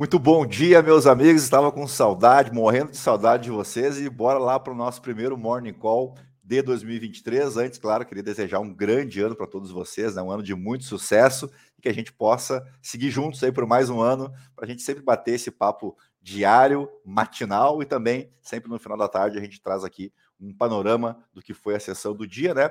Muito 0.00 0.18
bom 0.18 0.46
dia, 0.46 0.80
meus 0.82 1.06
amigos. 1.06 1.42
Estava 1.42 1.70
com 1.70 1.86
saudade, 1.86 2.50
morrendo 2.50 2.92
de 2.92 2.96
saudade 2.96 3.42
de 3.42 3.50
vocês 3.50 4.00
e 4.00 4.08
bora 4.08 4.38
lá 4.38 4.58
para 4.58 4.72
o 4.72 4.74
nosso 4.74 5.02
primeiro 5.02 5.36
Morning 5.36 5.74
Call 5.74 6.14
de 6.42 6.62
2023. 6.62 7.58
Antes, 7.58 7.78
claro, 7.78 8.06
queria 8.06 8.22
desejar 8.22 8.60
um 8.60 8.72
grande 8.72 9.20
ano 9.20 9.36
para 9.36 9.46
todos 9.46 9.70
vocês, 9.70 10.14
né? 10.14 10.22
um 10.22 10.30
ano 10.30 10.42
de 10.42 10.54
muito 10.54 10.84
sucesso 10.84 11.50
e 11.78 11.82
que 11.82 11.88
a 11.90 11.92
gente 11.92 12.14
possa 12.14 12.66
seguir 12.80 13.10
juntos 13.10 13.44
aí 13.44 13.52
por 13.52 13.66
mais 13.66 13.90
um 13.90 14.00
ano, 14.00 14.32
para 14.56 14.64
a 14.64 14.66
gente 14.66 14.80
sempre 14.80 15.02
bater 15.02 15.34
esse 15.34 15.50
papo 15.50 15.94
diário, 16.22 16.88
matinal 17.04 17.82
e 17.82 17.84
também 17.84 18.32
sempre 18.40 18.70
no 18.70 18.78
final 18.78 18.96
da 18.96 19.06
tarde 19.06 19.36
a 19.36 19.42
gente 19.42 19.60
traz 19.60 19.84
aqui 19.84 20.10
um 20.40 20.50
panorama 20.50 21.22
do 21.30 21.42
que 21.42 21.52
foi 21.52 21.74
a 21.74 21.80
sessão 21.80 22.14
do 22.14 22.26
dia, 22.26 22.54
né? 22.54 22.70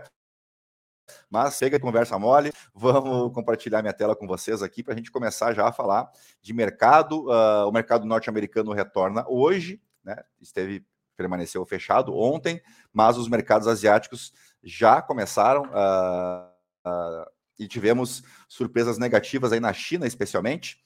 Mas 1.29 1.57
chega 1.57 1.79
conversa 1.79 2.17
mole, 2.17 2.51
vamos 2.73 3.33
compartilhar 3.33 3.81
minha 3.81 3.93
tela 3.93 4.15
com 4.15 4.27
vocês 4.27 4.61
aqui 4.61 4.83
para 4.83 4.93
a 4.93 4.97
gente 4.97 5.11
começar 5.11 5.53
já 5.53 5.67
a 5.67 5.71
falar 5.71 6.09
de 6.41 6.53
mercado. 6.53 7.27
Uh, 7.27 7.67
o 7.67 7.71
mercado 7.71 8.05
norte-americano 8.05 8.71
retorna 8.73 9.25
hoje, 9.27 9.81
né? 10.03 10.17
Esteve 10.41 10.85
permaneceu 11.15 11.65
fechado 11.65 12.15
ontem, 12.15 12.61
mas 12.93 13.17
os 13.17 13.27
mercados 13.27 13.67
asiáticos 13.67 14.33
já 14.63 15.01
começaram 15.01 15.63
uh, 15.63 16.89
uh, 16.89 17.25
e 17.59 17.67
tivemos 17.67 18.23
surpresas 18.47 18.97
negativas 18.97 19.51
aí 19.51 19.59
na 19.59 19.73
China, 19.73 20.07
especialmente. 20.07 20.81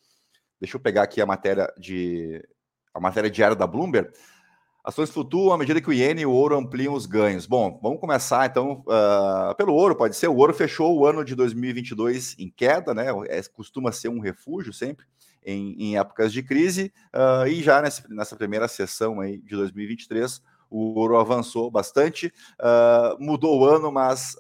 Deixa 0.60 0.76
eu 0.76 0.82
pegar 0.82 1.04
aqui 1.04 1.22
a 1.22 1.26
matéria 1.26 1.72
de 1.78 2.44
a 2.94 3.00
matéria 3.00 3.30
diária 3.30 3.56
da 3.56 3.68
Bloomberg. 3.68 4.12
Ações 4.84 5.10
flutuam 5.10 5.54
à 5.54 5.58
medida 5.58 5.80
que 5.80 5.90
o 5.90 5.94
iene 5.94 6.24
e 6.24 6.26
o 6.26 6.32
ouro 6.32 6.58
ampliam 6.58 6.94
os 6.94 7.06
ganhos. 7.06 7.46
Bom, 7.46 7.80
vamos 7.82 8.02
começar 8.02 8.46
então 8.46 8.84
uh, 8.86 9.56
pelo 9.56 9.74
ouro, 9.74 9.96
pode 9.96 10.14
ser. 10.14 10.28
O 10.28 10.36
ouro 10.36 10.54
fechou 10.54 10.98
o 10.98 11.06
ano 11.06 11.24
de 11.24 11.36
2022 11.36 12.36
em 12.38 12.50
queda, 12.50 12.94
né? 12.94 13.06
É, 13.30 13.42
costuma 13.44 13.94
ser 13.94 14.10
um 14.10 14.20
refúgio 14.20 14.74
sempre 14.74 15.06
em, 15.42 15.74
em 15.82 15.98
épocas 15.98 16.34
de 16.34 16.44
crise. 16.44 16.92
Uh, 17.16 17.48
e 17.48 17.64
já 17.64 17.82
nessa, 17.82 18.04
nessa, 18.10 18.36
primeira 18.36 18.68
sessão 18.68 19.22
aí 19.22 19.38
de 19.38 19.56
2023, 19.56 20.42
o 20.70 21.00
ouro 21.00 21.18
avançou 21.18 21.72
bastante, 21.72 22.28
uh, 22.60 23.24
mudou 23.24 23.62
o 23.62 23.66
ano, 23.66 23.90
mas 23.90 24.36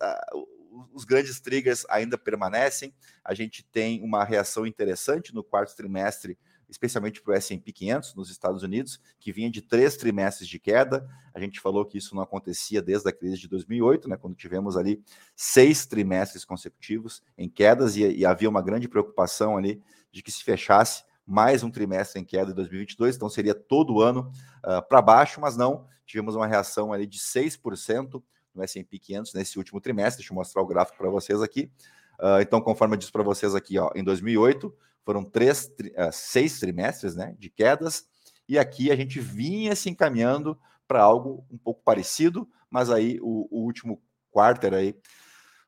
os 0.93 1.05
grandes 1.05 1.39
triggers 1.39 1.85
ainda 1.89 2.17
permanecem. 2.17 2.93
A 3.23 3.33
gente 3.33 3.63
tem 3.63 4.01
uma 4.03 4.25
reação 4.25 4.67
interessante 4.67 5.33
no 5.33 5.41
quarto 5.41 5.73
trimestre 5.73 6.37
especialmente 6.73 7.21
para 7.21 7.33
o 7.33 7.35
S&P 7.35 7.71
500 7.71 8.15
nos 8.15 8.31
Estados 8.31 8.63
Unidos, 8.63 8.99
que 9.19 9.31
vinha 9.31 9.49
de 9.49 9.61
três 9.61 9.95
trimestres 9.95 10.47
de 10.47 10.57
queda. 10.57 11.07
A 11.33 11.39
gente 11.39 11.59
falou 11.59 11.85
que 11.85 11.99
isso 11.99 12.15
não 12.15 12.23
acontecia 12.23 12.81
desde 12.81 13.07
a 13.07 13.13
crise 13.13 13.37
de 13.37 13.47
2008, 13.47 14.09
né, 14.09 14.17
quando 14.17 14.35
tivemos 14.35 14.75
ali 14.75 15.01
seis 15.35 15.85
trimestres 15.85 16.43
consecutivos 16.43 17.21
em 17.37 17.47
quedas 17.47 17.95
e, 17.95 18.01
e 18.01 18.25
havia 18.25 18.49
uma 18.49 18.61
grande 18.61 18.87
preocupação 18.87 19.55
ali 19.55 19.81
de 20.11 20.23
que 20.23 20.31
se 20.31 20.43
fechasse 20.43 21.03
mais 21.25 21.63
um 21.63 21.69
trimestre 21.69 22.19
em 22.19 22.25
queda 22.25 22.51
em 22.51 22.55
2022, 22.55 23.15
então 23.15 23.29
seria 23.29 23.53
todo 23.53 24.01
ano 24.01 24.31
uh, 24.65 24.85
para 24.89 25.01
baixo, 25.01 25.39
mas 25.39 25.55
não, 25.55 25.85
tivemos 26.05 26.35
uma 26.35 26.47
reação 26.47 26.91
ali 26.91 27.05
de 27.05 27.19
6% 27.19 28.21
no 28.53 28.63
S&P 28.63 28.99
500 28.99 29.33
nesse 29.35 29.57
último 29.57 29.79
trimestre, 29.79 30.17
deixa 30.17 30.33
eu 30.33 30.35
mostrar 30.35 30.61
o 30.61 30.65
gráfico 30.65 30.97
para 30.97 31.09
vocês 31.09 31.41
aqui. 31.41 31.71
Uh, 32.19 32.41
então, 32.41 32.59
conforme 32.59 32.95
eu 32.95 32.97
disse 32.97 33.11
para 33.11 33.23
vocês 33.23 33.55
aqui, 33.55 33.79
ó, 33.79 33.89
em 33.95 34.03
2008 34.03 34.75
foram 35.05 35.23
três, 35.23 35.65
uh, 35.65 36.11
seis 36.11 36.59
trimestres 36.59 37.15
né, 37.15 37.35
de 37.37 37.49
quedas, 37.49 38.05
e 38.47 38.59
aqui 38.59 38.91
a 38.91 38.95
gente 38.95 39.19
vinha 39.19 39.75
se 39.75 39.89
encaminhando 39.89 40.59
para 40.87 41.01
algo 41.01 41.45
um 41.49 41.57
pouco 41.57 41.81
parecido, 41.83 42.47
mas 42.69 42.89
aí 42.89 43.19
o, 43.21 43.47
o 43.49 43.63
último 43.63 44.01
quarter 44.31 44.73
aí 44.73 44.95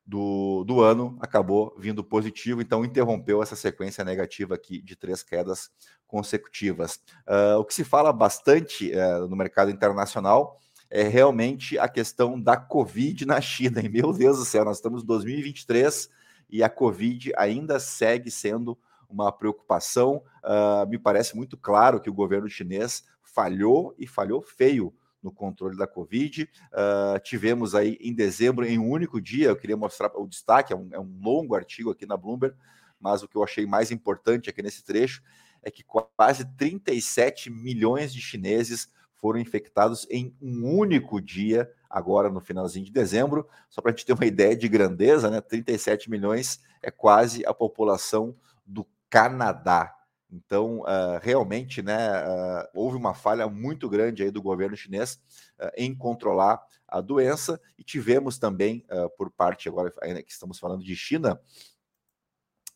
do, 0.05 0.63
do 0.65 0.81
ano 0.81 1.17
acabou 1.19 1.75
vindo 1.79 2.03
positivo, 2.03 2.61
então 2.61 2.85
interrompeu 2.85 3.41
essa 3.41 3.55
sequência 3.55 4.03
negativa 4.03 4.55
aqui 4.55 4.81
de 4.81 4.95
três 4.95 5.23
quedas 5.23 5.69
consecutivas. 6.05 6.99
Uh, 7.27 7.57
o 7.59 7.65
que 7.65 7.73
se 7.73 7.83
fala 7.83 8.13
bastante 8.13 8.91
uh, 8.91 9.27
no 9.27 9.35
mercado 9.35 9.71
internacional 9.71 10.59
é 10.89 11.03
realmente 11.03 11.79
a 11.79 11.87
questão 11.87 12.39
da 12.39 12.55
Covid 12.55 13.25
na 13.25 13.41
China. 13.41 13.81
E, 13.81 13.89
meu 13.89 14.13
Deus 14.13 14.37
do 14.37 14.45
céu, 14.45 14.63
nós 14.63 14.77
estamos 14.77 15.01
em 15.01 15.05
2023 15.07 16.09
e 16.49 16.63
a 16.63 16.69
Covid 16.69 17.33
ainda 17.35 17.79
segue 17.79 18.29
sendo 18.29 18.77
uma 19.09 19.31
preocupação. 19.31 20.23
Uh, 20.43 20.87
me 20.87 20.97
parece 20.97 21.35
muito 21.35 21.57
claro 21.57 21.99
que 21.99 22.09
o 22.09 22.13
governo 22.13 22.49
chinês 22.49 23.03
falhou 23.21 23.93
e 23.97 24.07
falhou 24.07 24.41
feio 24.41 24.93
no 25.21 25.31
controle 25.31 25.75
da 25.75 25.87
Covid. 25.87 26.43
Uh, 26.43 27.19
tivemos 27.23 27.73
aí 27.73 27.97
em 27.99 28.13
dezembro, 28.13 28.65
em 28.65 28.77
um 28.77 28.89
único 28.89 29.19
dia, 29.19 29.49
eu 29.49 29.55
queria 29.55 29.75
mostrar 29.75 30.11
o 30.15 30.27
destaque, 30.27 30.71
é 30.71 30.75
um, 30.75 30.89
é 30.91 30.99
um 30.99 31.19
longo 31.21 31.55
artigo 31.55 31.89
aqui 31.89 32.05
na 32.05 32.15
Bloomberg, 32.15 32.55
mas 32.99 33.23
o 33.23 33.27
que 33.27 33.35
eu 33.35 33.43
achei 33.43 33.65
mais 33.65 33.91
importante 33.91 34.49
aqui 34.49 34.61
nesse 34.61 34.83
trecho 34.83 35.23
é 35.63 35.71
que 35.71 35.83
quase 35.83 36.45
37 36.55 37.49
milhões 37.49 38.13
de 38.13 38.21
chineses 38.21 38.87
foram 39.15 39.39
infectados 39.39 40.05
em 40.11 40.35
um 40.39 40.77
único 40.77 41.19
dia, 41.19 41.67
agora 41.89 42.29
no 42.29 42.39
finalzinho 42.39 42.85
de 42.85 42.91
dezembro. 42.91 43.47
Só 43.67 43.81
para 43.81 43.89
a 43.89 43.95
gente 43.95 44.05
ter 44.05 44.13
uma 44.13 44.25
ideia 44.27 44.55
de 44.55 44.67
grandeza, 44.67 45.31
né? 45.31 45.41
37 45.41 46.09
milhões 46.09 46.61
é 46.83 46.91
quase 46.91 47.43
a 47.47 47.53
população 47.53 48.35
do 48.63 48.85
Canadá. 49.15 49.95
Então, 50.29 50.81
uh, 50.81 51.17
realmente, 51.21 51.81
né, 51.81 52.21
uh, 52.21 52.67
houve 52.73 52.97
uma 52.97 53.13
falha 53.13 53.47
muito 53.47 53.87
grande 53.87 54.23
aí 54.23 54.29
do 54.29 54.41
governo 54.41 54.75
chinês 54.75 55.21
uh, 55.57 55.71
em 55.77 55.95
controlar 55.95 56.61
a 56.85 56.99
doença 56.99 57.57
e 57.79 57.83
tivemos 57.83 58.37
também, 58.37 58.85
por 59.17 59.31
parte 59.31 59.67
agora 59.67 59.91
que 59.91 60.31
estamos 60.31 60.59
falando 60.59 60.83
de 60.83 60.95
China, 60.95 61.39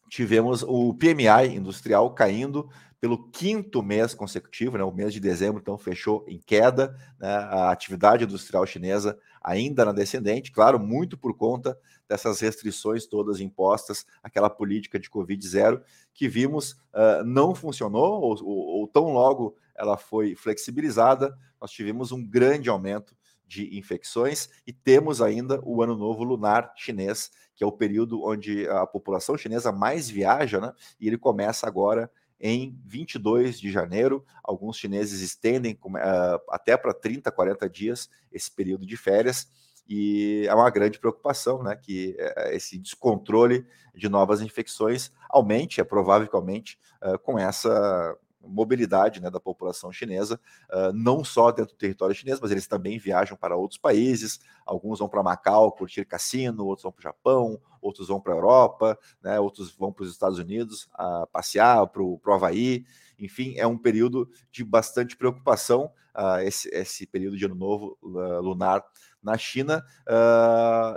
tivemos 0.10 0.64
o 0.64 0.94
PMI 0.94 1.56
industrial 1.56 2.14
caindo 2.14 2.70
pelo 3.00 3.30
quinto 3.30 3.82
mês 3.82 4.14
consecutivo, 4.14 4.78
né, 4.78 4.84
o 4.84 4.92
mês 4.92 5.14
de 5.14 5.20
dezembro, 5.20 5.62
então 5.62 5.78
fechou 5.78 6.26
em 6.28 6.38
queda, 6.38 6.94
né, 7.18 7.30
a 7.30 7.72
atividade 7.72 8.26
industrial 8.26 8.66
chinesa 8.66 9.18
ainda 9.42 9.86
na 9.86 9.94
descendente, 9.94 10.52
claro, 10.52 10.78
muito 10.78 11.18
por 11.18 11.34
conta 11.38 11.78
dessas 12.10 12.42
restrições 12.42 13.06
todas 13.06 13.40
impostas, 13.40 14.06
aquela 14.22 14.50
política 14.50 15.00
de 15.00 15.10
Covid 15.10 15.48
zero 15.48 15.82
que 16.14 16.28
vimos 16.28 16.72
uh, 16.94 17.24
não 17.24 17.56
funcionou, 17.56 18.22
ou, 18.22 18.44
ou, 18.44 18.82
ou 18.82 18.88
tão 18.88 19.14
logo 19.14 19.56
ela 19.78 19.96
foi 19.96 20.36
flexibilizada, 20.36 21.38
nós 21.62 21.72
tivemos 21.72 22.12
um 22.12 22.26
grande 22.26 22.70
aumento 22.70 23.16
de 23.50 23.76
infecções 23.76 24.48
e 24.66 24.72
temos 24.72 25.24
ainda 25.24 25.60
o 25.64 25.82
Ano 25.82 25.98
Novo 25.98 26.24
Lunar 26.24 26.72
Chinês, 26.78 27.32
que 27.56 27.64
é 27.64 27.68
o 27.68 27.72
período 27.72 28.24
onde 28.24 28.70
a 28.70 28.86
população 28.86 29.36
chinesa 29.36 29.72
mais 29.72 30.08
viaja, 30.08 30.62
né? 30.62 30.72
E 31.00 31.08
ele 31.08 31.18
começa 31.18 31.66
agora 31.66 32.10
em 32.40 32.80
22 32.86 33.60
de 33.60 33.72
janeiro. 33.72 34.24
Alguns 34.44 34.78
chineses 34.78 35.22
estendem 35.22 35.74
uh, 35.74 36.40
até 36.52 36.78
para 36.78 36.94
30, 36.94 37.32
40 37.32 37.68
dias 37.68 38.08
esse 38.32 38.52
período 38.52 38.86
de 38.86 38.96
férias. 38.96 39.50
E 39.90 40.46
é 40.48 40.54
uma 40.54 40.70
grande 40.70 41.00
preocupação, 41.00 41.64
né? 41.64 41.76
Que 41.76 42.16
uh, 42.20 42.52
esse 42.52 42.78
descontrole 42.78 43.66
de 43.96 44.08
novas 44.08 44.42
infecções 44.42 45.12
aumente, 45.28 45.82
é 45.82 45.84
provável 45.84 46.28
que 46.28 46.36
aumente, 46.36 46.80
uh, 47.04 47.18
com 47.18 47.40
essa 47.40 48.16
mobilidade 48.42 49.22
né, 49.22 49.30
da 49.30 49.40
população 49.40 49.92
chinesa, 49.92 50.40
uh, 50.72 50.94
não 50.94 51.24
só 51.24 51.52
dentro 51.52 51.74
do 51.74 51.78
território 51.78 52.16
chinês, 52.16 52.40
mas 52.40 52.52
eles 52.52 52.68
também 52.68 52.98
viajam 52.98 53.38
para 53.38 53.56
outros 53.56 53.78
países. 53.78 54.40
Alguns 54.66 55.00
vão 55.00 55.10
para 55.10 55.24
Macau 55.24 55.72
curtir 55.72 56.06
cassino, 56.06 56.66
outros 56.66 56.84
vão 56.84 56.92
para 56.92 57.00
o 57.00 57.04
Japão, 57.04 57.62
outros 57.82 58.08
vão 58.08 58.20
para 58.20 58.34
a 58.34 58.36
Europa, 58.36 58.98
né, 59.22 59.40
outros 59.40 59.72
vão 59.72 59.92
para 59.92 60.04
os 60.04 60.12
Estados 60.12 60.40
Unidos 60.40 60.90
uh, 61.00 61.28
passear, 61.32 61.86
para 61.88 62.02
o 62.02 62.20
Havaí. 62.28 62.86
Enfim, 63.18 63.56
é 63.58 63.68
um 63.68 63.78
período 63.78 64.30
de 64.52 64.64
bastante 64.64 65.18
preocupação, 65.18 65.92
uh, 66.16 66.40
esse, 66.40 66.70
esse 66.70 67.06
período 67.06 67.38
de 67.38 67.46
ano 67.46 67.56
novo 67.56 67.98
lunar 68.02 68.84
na 69.22 69.38
China. 69.38 69.84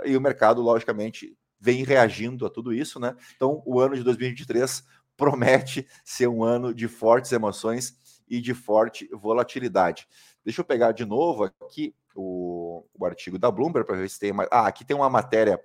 e 0.05 0.15
o 0.15 0.21
mercado, 0.21 0.61
logicamente, 0.61 1.37
vem 1.63 1.85
reagindo 1.85 2.45
a 2.45 2.49
tudo 2.49 2.73
isso, 2.73 2.99
né? 2.99 3.15
Então, 3.37 3.63
o 3.65 3.79
ano 3.79 3.95
de 3.95 4.03
2023 4.03 4.83
promete 5.17 5.87
ser 6.03 6.27
um 6.27 6.43
ano 6.43 6.73
de 6.73 6.87
fortes 6.87 7.31
emoções 7.31 7.97
e 8.27 8.41
de 8.41 8.53
forte 8.53 9.07
volatilidade. 9.13 10.07
Deixa 10.43 10.61
eu 10.61 10.65
pegar 10.65 10.91
de 10.91 11.05
novo 11.05 11.43
aqui 11.43 11.95
o, 12.15 12.85
o 12.93 13.05
artigo 13.05 13.37
da 13.37 13.51
Bloomberg 13.51 13.85
para 13.85 13.97
ver 13.97 14.09
se 14.09 14.19
tem 14.19 14.33
mais. 14.33 14.49
Ah, 14.51 14.67
aqui 14.67 14.83
tem 14.83 14.95
uma 14.95 15.09
matéria 15.09 15.59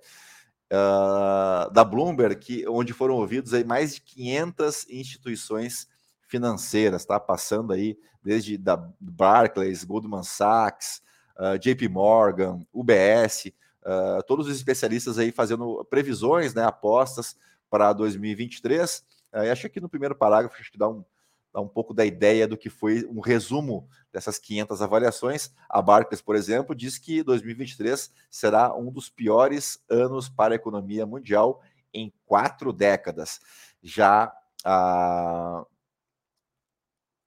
uh, 0.71 1.71
da 1.71 1.83
Bloomberg 1.83 2.35
que, 2.37 2.67
onde 2.67 2.93
foram 2.93 3.15
ouvidos 3.15 3.53
aí 3.53 3.63
mais 3.63 3.95
de 3.95 4.01
500 4.01 4.89
instituições 4.89 5.87
financeiras, 6.27 7.05
tá? 7.05 7.19
Passando 7.19 7.73
aí 7.73 7.97
desde 8.23 8.57
da 8.57 8.77
Barclays, 8.99 9.83
Goldman 9.83 10.23
Sachs, 10.23 11.01
uh, 11.37 11.43
ah, 11.43 11.57
JP 11.57 11.87
Morgan, 11.89 12.59
UBS, 12.71 13.45
uh, 13.45 14.17
ah, 14.19 14.23
todos 14.27 14.47
os 14.47 14.55
especialistas 14.55 15.17
aí 15.17 15.31
fazendo 15.31 15.83
previsões, 15.89 16.53
né, 16.53 16.63
apostas 16.63 17.35
para 17.69 17.91
2023 17.93 19.03
é, 19.33 19.51
acho 19.51 19.69
que 19.69 19.79
no 19.79 19.89
primeiro 19.89 20.15
parágrafo 20.15 20.59
acho 20.59 20.71
que 20.71 20.77
dá 20.77 20.87
um, 20.87 21.03
dá 21.53 21.61
um 21.61 21.67
pouco 21.67 21.93
da 21.93 22.05
ideia 22.05 22.47
do 22.47 22.57
que 22.57 22.69
foi 22.69 23.05
um 23.05 23.19
resumo 23.19 23.87
dessas 24.11 24.37
500 24.37 24.81
avaliações. 24.81 25.51
A 25.69 25.81
Barclays, 25.81 26.21
por 26.21 26.35
exemplo, 26.35 26.75
diz 26.75 26.97
que 26.97 27.23
2023 27.23 28.11
será 28.29 28.75
um 28.75 28.91
dos 28.91 29.09
piores 29.09 29.83
anos 29.89 30.29
para 30.29 30.53
a 30.53 30.55
economia 30.55 31.05
mundial 31.05 31.61
em 31.93 32.13
quatro 32.25 32.71
décadas. 32.71 33.39
Já 33.81 34.31
a, 34.63 35.65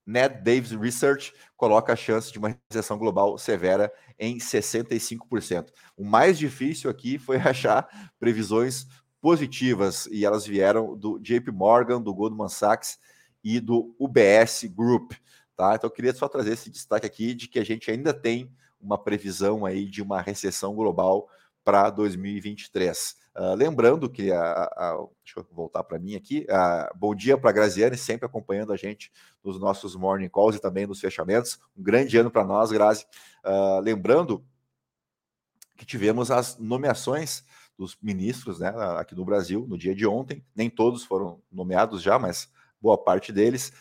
Ned 0.07 0.43
Davis 0.43 0.73
Research 0.73 1.33
coloca 1.57 1.93
a 1.93 1.97
chance 1.97 2.33
de 2.33 2.39
uma 2.39 2.57
recessão 2.71 2.99
global 2.99 3.39
severa 3.39 3.93
em 4.19 4.39
65%. 4.39 5.69
O 5.97 6.05
mais 6.05 6.39
difícil 6.39 6.91
aqui 6.91 7.19
foi 7.19 7.37
achar 7.39 8.13
previsões 8.19 8.87
positivas 9.23 10.07
e 10.11 10.27
elas 10.27 10.45
vieram 10.45 10.97
do 10.97 11.17
JP 11.21 11.53
Morgan, 11.53 12.03
do 12.03 12.13
Goldman 12.13 12.49
Sachs 12.49 12.99
e 13.43 13.61
do 13.61 13.95
UBS 13.97 14.65
Group, 14.65 15.13
tá? 15.57 15.77
Então 15.77 15.89
eu 15.89 15.95
queria 15.95 16.13
só 16.13 16.29
trazer 16.29 16.53
esse 16.53 16.69
destaque 16.69 17.07
aqui 17.07 17.33
de 17.33 17.47
que 17.47 17.61
a 17.61 17.65
gente 17.65 17.89
ainda 17.89 18.13
tem 18.13 18.53
uma 18.81 18.99
previsão 18.99 19.65
aí 19.65 19.87
de 19.87 20.03
uma 20.03 20.21
recessão 20.21 20.75
global 20.75 21.29
para 21.65 21.89
2023. 21.89 23.23
Uh, 23.35 23.55
lembrando 23.55 24.11
que 24.11 24.33
a, 24.33 24.43
a, 24.43 25.07
deixa 25.25 25.39
eu 25.39 25.47
voltar 25.53 25.85
para 25.85 26.01
mim 26.01 26.17
aqui. 26.17 26.45
Uh, 26.51 26.99
bom 26.99 27.15
dia 27.15 27.39
para 27.39 27.51
a 27.51 27.53
Graziane, 27.53 27.97
sempre 27.97 28.27
acompanhando 28.27 28.73
a 28.73 28.77
gente 28.77 29.11
nos 29.43 29.59
nossos 29.59 29.95
morning 29.95 30.29
calls 30.29 30.57
e 30.57 30.61
também 30.61 30.85
nos 30.85 31.01
fechamentos. 31.01 31.61
Um 31.77 31.83
grande 31.83 32.19
ano 32.19 32.31
para 32.31 32.45
nós, 32.45 32.73
Grazi. 32.73 33.07
Uh, 33.45 33.81
lembrando 33.81 34.45
que 35.77 35.87
tivemos 35.87 36.31
as 36.31 36.59
nomeações 36.59 37.45
dos 37.82 37.99
ministros 38.00 38.61
né, 38.61 38.73
aqui 38.96 39.14
no 39.14 39.25
Brasil 39.25 39.67
no 39.69 39.76
dia 39.76 39.94
de 39.94 40.06
ontem. 40.06 40.44
Nem 40.55 40.70
todos 40.70 41.05
foram 41.05 41.40
nomeados 41.50 42.00
já, 42.00 42.19
mas 42.19 42.49
boa 42.81 42.96
parte 42.96 43.32
deles. 43.32 43.73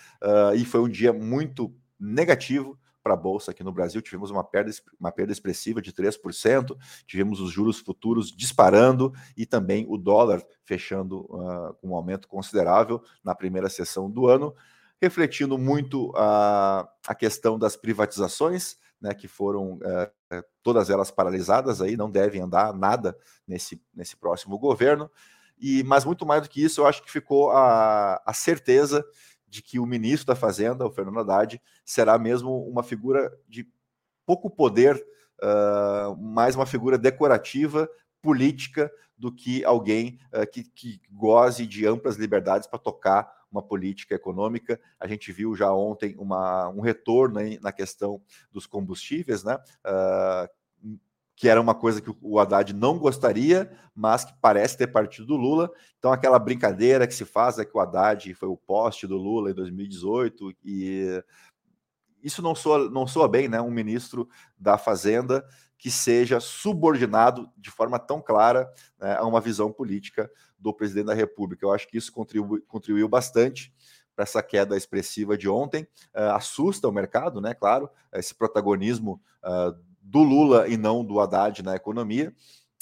e 0.56 0.66
foi 0.66 0.80
um 0.80 0.90
dia 0.90 1.14
muito 1.14 1.74
negativo 2.00 2.78
para 3.04 3.14
a 3.14 3.18
Bolsa 3.18 3.52
aqui 3.52 3.64
no 3.64 3.72
Brasil, 3.72 4.02
tivemos 4.02 4.30
uma 4.30 4.44
perda, 4.44 4.72
uma 5.00 5.12
perda 5.12 5.32
expressiva 5.32 5.82
de 5.82 5.92
3%, 5.92 6.78
tivemos 7.08 7.40
os 7.40 7.52
juros 7.52 7.80
futuros 7.80 8.32
disparando 8.32 9.12
e 9.36 9.46
também 9.46 9.86
o 9.90 9.98
dólar 9.98 10.44
fechando 10.64 11.22
uh, 11.22 11.76
um 11.82 11.96
aumento 11.96 12.28
considerável 12.28 13.02
na 13.24 13.34
primeira 13.34 13.70
sessão 13.70 14.10
do 14.10 14.28
ano, 14.28 14.54
refletindo 15.02 15.58
muito 15.58 16.14
a, 16.16 16.88
a 17.08 17.16
questão 17.16 17.58
das 17.58 17.76
privatizações, 17.76 18.78
né, 19.02 19.14
que 19.14 19.28
foram 19.28 19.74
uh, 19.74 20.44
todas 20.62 20.90
elas 20.90 21.10
paralisadas 21.10 21.82
aí, 21.82 21.98
não 21.98 22.10
devem 22.10 22.42
andar 22.42 22.74
nada 22.74 23.18
nesse, 23.48 23.82
nesse 23.94 24.16
próximo 24.16 24.60
governo. 24.60 25.10
E, 25.60 25.84
mas 25.84 26.06
muito 26.06 26.26
mais 26.26 26.44
do 26.44 26.50
que 26.50 26.64
isso, 26.64 26.82
eu 26.82 26.88
acho 26.88 27.04
que 27.04 27.12
ficou 27.12 27.52
a, 27.52 28.22
a 28.26 28.34
certeza 28.34 29.06
de 29.48 29.62
que 29.62 29.80
o 29.80 29.86
ministro 29.86 30.28
da 30.28 30.36
Fazenda, 30.36 30.86
o 30.86 30.92
Fernando 30.92 31.20
Haddad, 31.20 31.62
será 31.86 32.18
mesmo 32.18 32.66
uma 32.68 32.84
figura 32.84 33.32
de 33.50 33.68
pouco 34.26 34.50
poder, 34.50 34.96
uh, 35.42 36.16
mais 36.18 36.56
uma 36.56 36.66
figura 36.66 36.98
decorativa, 36.98 37.90
política, 38.22 38.92
do 39.18 39.32
que 39.32 39.64
alguém 39.66 40.20
uh, 40.34 40.50
que, 40.50 40.64
que 40.64 41.02
goze 41.12 41.68
de 41.68 41.86
amplas 41.86 42.16
liberdades 42.16 42.68
para 42.68 42.80
tocar 42.80 43.41
uma 43.52 43.62
política 43.62 44.16
econômica. 44.16 44.80
A 45.00 45.08
gente 45.08 45.32
viu 45.32 45.56
já 45.56 45.72
ontem 45.74 46.16
uma, 46.18 46.70
um 46.70 46.80
retorno 46.82 47.40
na 47.62 47.72
questão 47.72 48.22
dos 48.52 48.66
combustíveis, 48.66 49.44
né? 49.44 49.58
Uh, 49.86 50.50
que 51.36 51.50
era 51.50 51.60
uma 51.60 51.74
coisa 51.74 52.00
que 52.00 52.16
o 52.22 52.40
Haddad 52.40 52.72
não 52.72 53.00
gostaria, 53.00 53.72
mas 53.96 54.24
que 54.24 54.32
parece 54.40 54.78
ter 54.78 54.88
partido 54.88 55.26
do 55.26 55.36
Lula. 55.36 55.72
Então, 55.98 56.14
aquela 56.14 56.38
brincadeira 56.38 57.08
que 57.08 57.16
se 57.16 57.26
faz 57.26 57.58
é 57.58 57.66
que 57.66 57.76
o 57.76 57.80
Haddad 57.80 58.32
foi 58.36 58.48
o 58.48 58.56
poste 58.56 59.08
do 59.08 59.18
Lula 59.18 59.50
em 59.50 59.54
2018, 59.56 60.54
e 60.64 61.24
isso 62.22 62.44
não 62.44 62.54
soa, 62.54 62.90
não 62.92 63.08
soa 63.08 63.28
bem, 63.28 63.48
né? 63.48 63.60
Um 63.60 63.72
ministro 63.72 64.30
da 64.56 64.78
Fazenda 64.78 65.44
que 65.82 65.90
seja 65.90 66.40
subordinado 66.40 67.50
de 67.58 67.72
forma 67.72 67.98
tão 67.98 68.22
clara 68.22 68.72
né, 69.00 69.18
a 69.18 69.26
uma 69.26 69.42
visão 69.42 69.72
política 69.72 70.30
do 70.62 70.74
presidente 70.74 71.08
da 71.08 71.14
República. 71.14 71.66
Eu 71.66 71.74
acho 71.74 71.88
que 71.88 71.98
isso 71.98 72.12
contribuiu, 72.12 72.64
contribuiu 72.68 73.08
bastante 73.10 73.74
para 74.16 74.24
essa 74.24 74.44
queda 74.44 74.78
expressiva 74.78 75.38
de 75.38 75.50
ontem. 75.50 75.84
Uh, 76.16 76.32
assusta 76.36 76.88
o 76.88 76.92
mercado, 76.92 77.42
né? 77.42 77.54
Claro, 77.54 77.90
esse 78.14 78.36
protagonismo 78.36 79.22
uh, 79.44 79.76
do 80.02 80.20
Lula 80.20 80.68
e 80.68 80.78
não 80.78 81.04
do 81.04 81.20
Haddad 81.20 81.64
na 81.64 81.76
economia. 81.76 82.34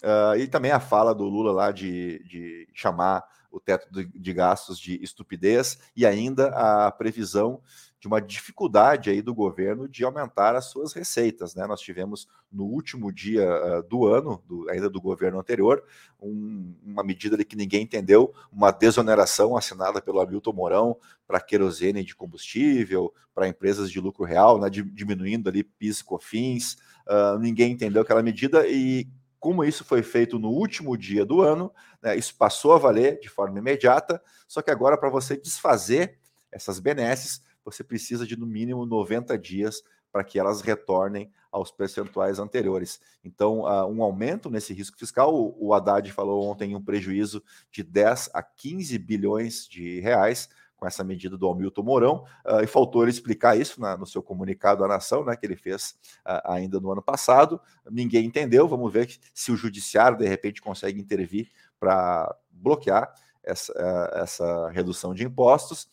Uh, 0.03 0.37
e 0.37 0.47
também 0.47 0.71
a 0.71 0.79
fala 0.79 1.13
do 1.13 1.25
Lula 1.25 1.51
lá 1.51 1.71
de, 1.71 2.23
de 2.23 2.67
chamar 2.73 3.23
o 3.51 3.59
teto 3.59 3.87
de, 3.91 4.33
gastos 4.33 4.79
de 4.79 5.01
estupidez 5.03 5.79
e 5.95 6.05
ainda 6.05 6.49
a 6.49 6.91
previsão 6.91 7.61
de 7.99 8.07
uma 8.07 8.21
dificuldade 8.21 9.09
aí 9.09 9.21
do 9.21 9.33
governo 9.33 9.87
de 9.87 10.03
aumentar 10.03 10.55
as 10.55 10.65
suas 10.65 10.93
receitas. 10.93 11.53
Né? 11.53 11.67
Nós 11.67 11.81
tivemos 11.81 12.27
no 12.51 12.63
último 12.63 13.11
dia 13.11 13.45
uh, 13.45 13.83
do 13.83 14.07
ano, 14.07 14.41
do, 14.47 14.69
ainda 14.69 14.89
do 14.89 15.01
governo 15.01 15.39
anterior, 15.39 15.83
um, 16.21 16.73
uma 16.83 17.03
medida 17.03 17.43
que 17.43 17.55
ninguém 17.55 17.83
entendeu, 17.83 18.33
uma 18.51 18.71
desoneração 18.71 19.57
assinada 19.57 20.01
pelo 20.01 20.21
Hamilton 20.21 20.53
Mourão 20.53 20.97
para 21.27 21.41
querosene 21.41 22.03
de 22.03 22.15
combustível, 22.15 23.13
para 23.35 23.47
empresas 23.47 23.91
de 23.91 23.99
lucro 23.99 24.23
real, 24.23 24.59
né? 24.59 24.69
diminuindo 24.69 25.49
ali 25.49 25.63
PIS 25.63 26.01
COFINS, 26.01 26.77
Uh, 27.09 27.39
ninguém 27.39 27.71
entendeu 27.71 28.03
aquela 28.03 28.21
medida 28.21 28.67
e 28.67 29.07
como 29.39 29.63
isso 29.63 29.83
foi 29.83 30.03
feito 30.03 30.37
no 30.37 30.49
último 30.49 30.95
dia 30.95 31.25
do 31.25 31.41
ano, 31.41 31.73
né, 31.99 32.15
isso 32.15 32.35
passou 32.35 32.73
a 32.73 32.77
valer 32.77 33.19
de 33.19 33.27
forma 33.27 33.57
imediata, 33.57 34.21
só 34.47 34.61
que 34.61 34.69
agora 34.69 34.95
para 34.95 35.09
você 35.09 35.35
desfazer 35.35 36.19
essas 36.51 36.79
benesses, 36.79 37.41
você 37.71 37.83
precisa 37.83 38.25
de 38.25 38.37
no 38.37 38.45
mínimo 38.45 38.85
90 38.85 39.37
dias 39.37 39.83
para 40.11 40.23
que 40.23 40.39
elas 40.39 40.61
retornem 40.61 41.31
aos 41.51 41.71
percentuais 41.71 42.39
anteriores. 42.39 42.99
Então, 43.23 43.61
uh, 43.61 43.85
um 43.85 44.03
aumento 44.03 44.49
nesse 44.49 44.73
risco 44.73 44.97
fiscal, 44.97 45.33
o, 45.33 45.55
o 45.59 45.73
Haddad 45.73 46.11
falou 46.11 46.43
ontem 46.45 46.75
um 46.75 46.81
prejuízo 46.81 47.43
de 47.71 47.83
10 47.83 48.31
a 48.33 48.41
15 48.41 48.97
bilhões 48.97 49.67
de 49.67 49.99
reais, 49.99 50.49
com 50.77 50.87
essa 50.87 51.03
medida 51.03 51.37
do 51.37 51.49
Hamilton 51.49 51.83
Mourão, 51.83 52.25
uh, 52.45 52.61
e 52.63 52.67
faltou 52.67 53.03
ele 53.03 53.11
explicar 53.11 53.57
isso 53.57 53.81
na, 53.81 53.97
no 53.97 54.05
seu 54.05 54.23
comunicado 54.23 54.83
à 54.83 54.87
nação, 54.87 55.25
né, 55.25 55.35
que 55.35 55.45
ele 55.45 55.55
fez 55.55 55.97
uh, 56.25 56.41
ainda 56.45 56.79
no 56.79 56.91
ano 56.91 57.01
passado. 57.01 57.59
Ninguém 57.89 58.25
entendeu. 58.25 58.67
Vamos 58.67 58.91
ver 58.91 59.09
se 59.33 59.51
o 59.51 59.57
judiciário 59.57 60.17
de 60.17 60.27
repente 60.27 60.61
consegue 60.61 60.99
intervir 60.99 61.51
para 61.79 62.33
bloquear 62.51 63.13
essa, 63.43 63.73
uh, 63.73 64.17
essa 64.19 64.69
redução 64.69 65.13
de 65.13 65.25
impostos. 65.25 65.87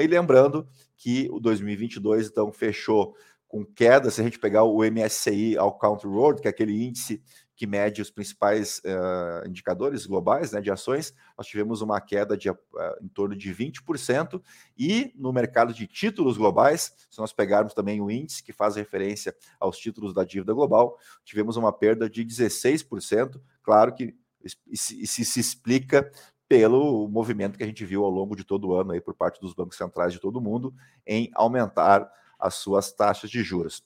e 0.00 0.06
lembrando 0.06 0.66
que 0.96 1.28
o 1.30 1.40
2022 1.40 2.28
então 2.28 2.52
fechou 2.52 3.14
com 3.52 3.66
queda, 3.66 4.10
se 4.10 4.18
a 4.18 4.24
gente 4.24 4.38
pegar 4.38 4.64
o 4.64 4.82
MSCI 4.82 5.58
ao 5.58 5.76
Country 5.76 6.08
Road, 6.08 6.40
que 6.40 6.48
é 6.48 6.50
aquele 6.50 6.86
índice 6.86 7.22
que 7.54 7.66
mede 7.66 8.00
os 8.00 8.10
principais 8.10 8.78
uh, 8.78 9.46
indicadores 9.46 10.06
globais 10.06 10.52
né, 10.52 10.60
de 10.62 10.70
ações, 10.70 11.14
nós 11.36 11.46
tivemos 11.46 11.82
uma 11.82 12.00
queda 12.00 12.34
de 12.34 12.48
uh, 12.48 12.56
em 13.02 13.08
torno 13.08 13.36
de 13.36 13.54
20%, 13.54 14.42
e 14.78 15.12
no 15.14 15.34
mercado 15.34 15.74
de 15.74 15.86
títulos 15.86 16.38
globais, 16.38 16.94
se 17.10 17.20
nós 17.20 17.30
pegarmos 17.30 17.74
também 17.74 18.00
o 18.00 18.10
índice 18.10 18.42
que 18.42 18.54
faz 18.54 18.76
referência 18.76 19.36
aos 19.60 19.76
títulos 19.76 20.14
da 20.14 20.24
dívida 20.24 20.54
global, 20.54 20.98
tivemos 21.22 21.58
uma 21.58 21.72
perda 21.72 22.08
de 22.08 22.24
16%. 22.24 23.38
Claro 23.62 23.94
que 23.94 24.14
isso 24.66 25.24
se 25.24 25.38
explica 25.38 26.10
pelo 26.52 27.08
movimento 27.08 27.56
que 27.56 27.64
a 27.64 27.66
gente 27.66 27.82
viu 27.82 28.04
ao 28.04 28.10
longo 28.10 28.36
de 28.36 28.44
todo 28.44 28.68
o 28.68 28.74
ano 28.74 28.92
aí 28.92 29.00
por 29.00 29.14
parte 29.14 29.40
dos 29.40 29.54
bancos 29.54 29.74
centrais 29.74 30.12
de 30.12 30.20
todo 30.20 30.38
mundo 30.38 30.74
em 31.06 31.30
aumentar 31.34 32.12
as 32.38 32.56
suas 32.56 32.92
taxas 32.92 33.30
de 33.30 33.42
juros. 33.42 33.82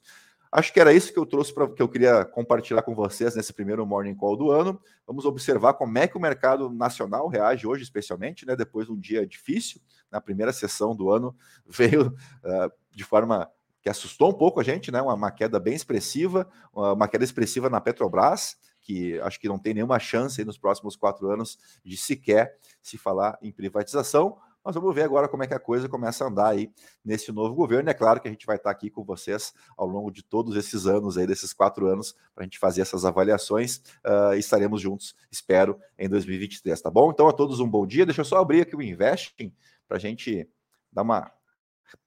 Acho 0.50 0.72
que 0.72 0.80
era 0.80 0.92
isso 0.92 1.12
que 1.12 1.18
eu 1.18 1.24
trouxe 1.24 1.54
para 1.54 1.68
que 1.68 1.80
eu 1.80 1.88
queria 1.88 2.24
compartilhar 2.24 2.82
com 2.82 2.92
vocês 2.92 3.36
nesse 3.36 3.52
primeiro 3.52 3.86
morning 3.86 4.16
call 4.16 4.36
do 4.36 4.50
ano. 4.50 4.80
Vamos 5.06 5.24
observar 5.24 5.74
como 5.74 5.96
é 5.96 6.08
que 6.08 6.16
o 6.16 6.20
mercado 6.20 6.68
nacional 6.68 7.28
reage 7.28 7.68
hoje, 7.68 7.84
especialmente, 7.84 8.44
né, 8.44 8.56
depois 8.56 8.88
de 8.88 8.92
um 8.92 8.98
dia 8.98 9.24
difícil. 9.24 9.80
Na 10.10 10.20
primeira 10.20 10.52
sessão 10.52 10.96
do 10.96 11.08
ano 11.08 11.36
veio 11.64 12.08
uh, 12.08 12.72
de 12.90 13.04
forma 13.04 13.48
que 13.80 13.88
assustou 13.88 14.30
um 14.30 14.34
pouco 14.34 14.58
a 14.58 14.64
gente, 14.64 14.90
né? 14.90 15.00
Uma, 15.00 15.14
uma 15.14 15.30
queda 15.30 15.60
bem 15.60 15.74
expressiva, 15.74 16.48
uma 16.72 17.06
queda 17.06 17.22
expressiva 17.22 17.70
na 17.70 17.80
Petrobras, 17.80 18.56
que 18.86 19.18
acho 19.20 19.40
que 19.40 19.48
não 19.48 19.58
tem 19.58 19.74
nenhuma 19.74 19.98
chance 19.98 20.44
nos 20.44 20.56
próximos 20.56 20.94
quatro 20.94 21.28
anos 21.28 21.58
de 21.84 21.96
sequer 21.96 22.56
se 22.80 22.96
falar 22.96 23.36
em 23.42 23.50
privatização. 23.50 24.38
Mas 24.64 24.74
vamos 24.74 24.94
ver 24.94 25.02
agora 25.02 25.28
como 25.28 25.42
é 25.42 25.46
que 25.46 25.54
a 25.54 25.58
coisa 25.58 25.88
começa 25.88 26.24
a 26.24 26.28
andar 26.28 26.48
aí 26.48 26.72
nesse 27.04 27.32
novo 27.32 27.54
governo. 27.54 27.90
É 27.90 27.94
claro 27.94 28.20
que 28.20 28.28
a 28.28 28.30
gente 28.30 28.46
vai 28.46 28.56
estar 28.56 28.70
aqui 28.70 28.88
com 28.88 29.04
vocês 29.04 29.52
ao 29.76 29.86
longo 29.86 30.10
de 30.10 30.22
todos 30.22 30.56
esses 30.56 30.86
anos 30.86 31.18
aí, 31.18 31.26
desses 31.26 31.52
quatro 31.52 31.86
anos, 31.86 32.12
para 32.34 32.42
a 32.42 32.44
gente 32.44 32.58
fazer 32.58 32.80
essas 32.80 33.04
avaliações. 33.04 33.78
Uh, 34.04 34.34
estaremos 34.36 34.80
juntos, 34.80 35.14
espero, 35.30 35.78
em 35.98 36.08
2023, 36.08 36.80
tá 36.80 36.90
bom? 36.90 37.10
Então 37.10 37.28
a 37.28 37.32
todos 37.32 37.58
um 37.58 37.68
bom 37.68 37.86
dia. 37.86 38.06
Deixa 38.06 38.20
eu 38.20 38.24
só 38.24 38.38
abrir 38.38 38.62
aqui 38.62 38.74
o 38.74 38.82
Investing 38.82 39.52
para 39.86 39.96
a 39.96 40.00
gente 40.00 40.48
dar 40.92 41.02
uma 41.02 41.30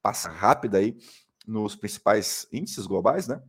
passa 0.02 0.30
rápida 0.30 0.78
aí 0.78 0.96
nos 1.46 1.76
principais 1.76 2.46
índices 2.52 2.86
globais, 2.86 3.26
né? 3.26 3.42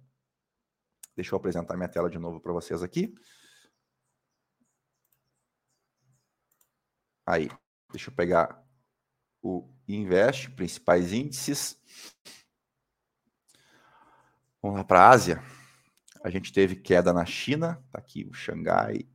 Deixa 1.22 1.36
eu 1.36 1.38
apresentar 1.38 1.78
minha 1.78 1.88
tela 1.88 2.10
de 2.10 2.18
novo 2.18 2.42
para 2.42 2.52
vocês 2.52 2.82
aqui. 2.82 3.14
Aí, 7.28 7.48
deixa 7.92 8.10
eu 8.10 8.16
pegar 8.16 8.66
o 9.40 9.72
Invest, 9.88 10.50
principais 10.50 11.14
índices. 11.14 11.80
Vamos 14.64 14.80
lá 14.80 14.84
para 14.84 15.02
a 15.02 15.10
Ásia. 15.12 15.44
A 16.24 16.30
gente 16.32 16.52
teve 16.52 16.76
queda 16.76 17.14
na 17.14 17.24
China, 17.24 17.76
tá 17.92 18.00
aqui 18.00 18.26
o 18.26 18.34
Xangai. 18.34 19.08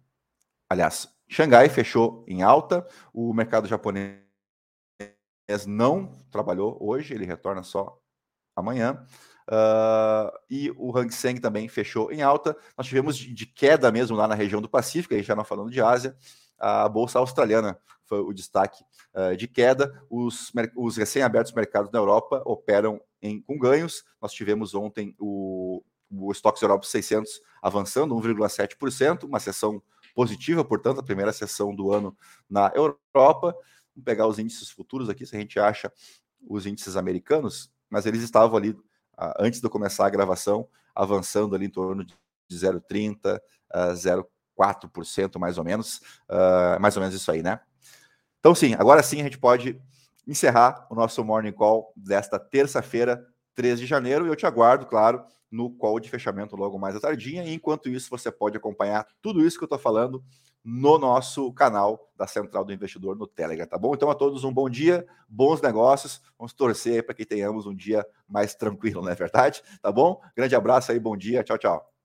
Aliás, 0.70 1.12
Xangai 1.28 1.68
fechou 1.68 2.24
em 2.28 2.40
alta, 2.40 2.86
o 3.12 3.34
mercado 3.34 3.66
japonês 3.66 4.22
não 5.66 6.12
trabalhou 6.30 6.78
hoje, 6.80 7.12
ele 7.12 7.24
retorna 7.24 7.64
só 7.64 8.00
amanhã. 8.54 9.04
Uh, 9.48 10.36
e 10.50 10.72
o 10.76 10.96
Hang 10.96 11.12
Seng 11.12 11.40
também 11.40 11.68
fechou 11.68 12.10
em 12.10 12.22
alta. 12.22 12.56
Nós 12.76 12.86
tivemos 12.86 13.16
de, 13.16 13.46
queda 13.46 13.92
mesmo 13.92 14.16
lá 14.16 14.26
na 14.26 14.34
região 14.34 14.60
do 14.60 14.68
Pacífico, 14.68 15.14
aí 15.14 15.22
já 15.22 15.36
não 15.36 15.44
falando 15.44 15.70
de 15.70 15.80
Ásia. 15.80 16.16
A 16.58 16.88
bolsa 16.88 17.18
australiana 17.18 17.78
foi 18.04 18.20
o 18.20 18.32
destaque 18.32 18.82
uh, 19.14 19.36
de 19.36 19.46
queda. 19.46 20.02
Os, 20.10 20.52
os 20.76 20.96
recém-abertos 20.96 21.52
mercados 21.52 21.90
na 21.92 21.98
Europa 21.98 22.42
operam 22.44 23.00
em, 23.22 23.40
com 23.40 23.58
ganhos. 23.58 24.04
Nós 24.20 24.32
tivemos 24.32 24.74
ontem 24.74 25.14
o, 25.18 25.82
o 26.10 26.32
Stocks 26.32 26.62
Europe 26.62 26.86
600 26.86 27.40
avançando 27.62 28.14
1,7%, 28.14 29.24
uma 29.24 29.40
sessão 29.40 29.82
positiva, 30.14 30.64
portanto, 30.64 31.00
a 31.00 31.04
primeira 31.04 31.32
sessão 31.32 31.74
do 31.74 31.92
ano 31.92 32.16
na 32.48 32.72
Europa. 32.74 33.54
Vamos 33.94 34.04
pegar 34.04 34.26
os 34.26 34.38
índices 34.38 34.70
futuros 34.70 35.08
aqui, 35.08 35.26
se 35.26 35.36
a 35.36 35.38
gente 35.38 35.58
acha 35.58 35.92
os 36.48 36.66
índices 36.66 36.96
americanos, 36.96 37.70
mas 37.90 38.06
eles 38.06 38.22
estavam 38.22 38.56
ali 38.56 38.76
antes 39.38 39.60
de 39.60 39.68
começar 39.68 40.06
a 40.06 40.10
gravação, 40.10 40.68
avançando 40.94 41.54
ali 41.54 41.66
em 41.66 41.70
torno 41.70 42.04
de 42.04 42.14
0,30%, 42.52 43.40
uh, 43.74 44.24
0,4% 44.58 45.38
mais 45.38 45.58
ou 45.58 45.64
menos, 45.64 45.98
uh, 46.30 46.80
mais 46.80 46.96
ou 46.96 47.00
menos 47.00 47.14
isso 47.14 47.30
aí, 47.30 47.42
né? 47.42 47.60
Então, 48.40 48.54
sim, 48.54 48.74
agora 48.74 49.02
sim 49.02 49.20
a 49.20 49.24
gente 49.24 49.38
pode 49.38 49.80
encerrar 50.26 50.86
o 50.90 50.94
nosso 50.94 51.24
Morning 51.24 51.52
Call 51.52 51.92
desta 51.96 52.38
terça-feira, 52.38 53.26
3 53.56 53.80
de 53.80 53.86
janeiro, 53.86 54.26
e 54.26 54.28
eu 54.28 54.36
te 54.36 54.46
aguardo, 54.46 54.86
claro, 54.86 55.24
no 55.50 55.70
call 55.70 55.98
de 55.98 56.10
fechamento 56.10 56.54
logo 56.54 56.78
mais 56.78 56.94
à 56.94 57.00
tardinha. 57.00 57.42
E 57.44 57.54
enquanto 57.54 57.88
isso, 57.88 58.10
você 58.10 58.30
pode 58.30 58.56
acompanhar 58.56 59.06
tudo 59.20 59.44
isso 59.44 59.58
que 59.58 59.64
eu 59.64 59.66
estou 59.66 59.78
falando 59.78 60.22
no 60.62 60.98
nosso 60.98 61.52
canal 61.52 62.10
da 62.16 62.26
Central 62.26 62.64
do 62.64 62.72
Investidor 62.72 63.16
no 63.16 63.26
Telegram, 63.26 63.66
tá 63.66 63.78
bom? 63.78 63.94
Então, 63.94 64.10
a 64.10 64.14
todos 64.14 64.44
um 64.44 64.52
bom 64.52 64.68
dia, 64.68 65.06
bons 65.28 65.62
negócios. 65.62 66.20
Vamos 66.38 66.52
torcer 66.52 67.04
para 67.06 67.14
que 67.14 67.24
tenhamos 67.24 67.66
um 67.66 67.74
dia 67.74 68.04
mais 68.28 68.54
tranquilo, 68.54 69.02
não 69.02 69.10
é 69.10 69.14
verdade? 69.14 69.62
Tá 69.80 69.90
bom? 69.90 70.20
Grande 70.36 70.54
abraço 70.54 70.92
aí, 70.92 70.98
bom 70.98 71.16
dia, 71.16 71.42
tchau, 71.42 71.56
tchau. 71.56 71.95